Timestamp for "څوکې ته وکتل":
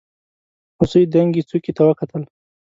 1.49-2.21